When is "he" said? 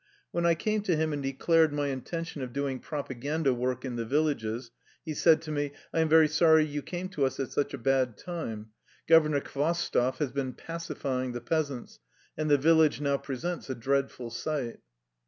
5.05-5.13